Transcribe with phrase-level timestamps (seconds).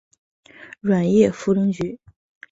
[0.79, 1.99] 软叶茯苓菊